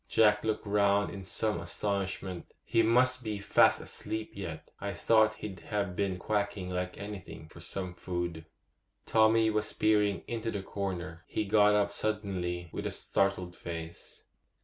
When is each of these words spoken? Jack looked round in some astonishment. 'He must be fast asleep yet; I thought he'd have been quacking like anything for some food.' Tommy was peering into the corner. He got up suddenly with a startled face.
Jack 0.09 0.43
looked 0.43 0.65
round 0.65 1.11
in 1.13 1.23
some 1.23 1.59
astonishment. 1.59 2.51
'He 2.63 2.81
must 2.81 3.21
be 3.23 3.37
fast 3.37 3.79
asleep 3.79 4.31
yet; 4.33 4.67
I 4.79 4.93
thought 4.95 5.35
he'd 5.35 5.59
have 5.59 5.95
been 5.95 6.17
quacking 6.17 6.71
like 6.71 6.97
anything 6.97 7.47
for 7.49 7.59
some 7.59 7.93
food.' 7.93 8.45
Tommy 9.05 9.51
was 9.51 9.71
peering 9.73 10.23
into 10.27 10.49
the 10.49 10.63
corner. 10.63 11.23
He 11.27 11.45
got 11.45 11.75
up 11.75 11.91
suddenly 11.91 12.67
with 12.71 12.87
a 12.87 12.91
startled 12.91 13.55
face. 13.55 14.23